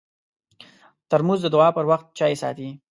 ترموز 1.09 1.39
د 1.43 1.47
دعا 1.55 1.69
پر 1.77 1.85
وخت 1.91 2.05
چای 2.19 2.33
ساتي. 2.41 2.67